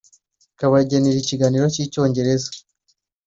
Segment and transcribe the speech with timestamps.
[0.53, 2.49] ikabagenera ikiganiro cy’Icyongereza